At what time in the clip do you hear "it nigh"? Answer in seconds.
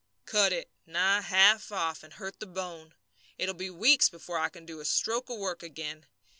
0.51-1.21